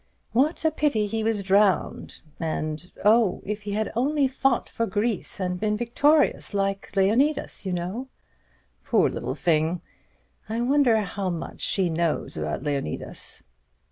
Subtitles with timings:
[0.31, 5.39] 'What a pity he was drowned!' and 'Oh, if he had only fought for Greece,
[5.39, 8.07] and been victorious, like Leonidas, you know,'
[8.83, 9.79] poor little thing!
[10.49, 13.43] I wonder how much she knows about Leonidas?